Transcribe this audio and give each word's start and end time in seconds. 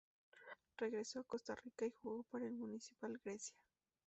Regresó 0.77 1.19
a 1.19 1.23
Costa 1.25 1.53
Rica 1.53 1.85
y 1.85 1.91
jugó 1.91 2.23
para 2.23 2.47
el 2.47 2.55
Municipal 2.55 3.19
Grecia. 3.23 3.55